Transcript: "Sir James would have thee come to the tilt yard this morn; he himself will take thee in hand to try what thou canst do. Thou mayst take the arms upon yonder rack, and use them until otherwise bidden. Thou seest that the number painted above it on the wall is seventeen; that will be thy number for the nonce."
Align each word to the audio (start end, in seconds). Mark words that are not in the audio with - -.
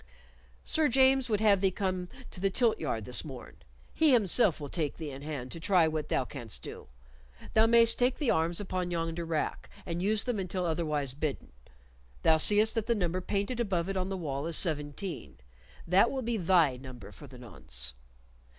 "Sir 0.63 0.89
James 0.89 1.29
would 1.29 1.41
have 1.41 1.61
thee 1.61 1.69
come 1.69 2.09
to 2.31 2.39
the 2.39 2.49
tilt 2.49 2.79
yard 2.79 3.05
this 3.05 3.23
morn; 3.23 3.57
he 3.93 4.13
himself 4.13 4.59
will 4.59 4.67
take 4.67 4.97
thee 4.97 5.11
in 5.11 5.21
hand 5.21 5.51
to 5.51 5.59
try 5.59 5.87
what 5.87 6.09
thou 6.09 6.25
canst 6.25 6.63
do. 6.63 6.87
Thou 7.53 7.67
mayst 7.67 7.99
take 7.99 8.17
the 8.17 8.31
arms 8.31 8.59
upon 8.59 8.89
yonder 8.89 9.23
rack, 9.23 9.69
and 9.85 10.01
use 10.01 10.23
them 10.23 10.39
until 10.39 10.65
otherwise 10.65 11.13
bidden. 11.13 11.51
Thou 12.23 12.37
seest 12.37 12.73
that 12.73 12.87
the 12.87 12.95
number 12.95 13.21
painted 13.21 13.59
above 13.59 13.89
it 13.89 13.95
on 13.95 14.09
the 14.09 14.17
wall 14.17 14.47
is 14.47 14.57
seventeen; 14.57 15.37
that 15.85 16.09
will 16.09 16.23
be 16.23 16.35
thy 16.37 16.77
number 16.77 17.11
for 17.11 17.27
the 17.27 17.37
nonce." 17.37 17.93